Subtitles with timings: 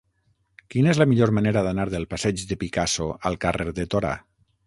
[0.75, 4.17] Quina és la millor manera d'anar del passeig de Picasso al carrer de Torà?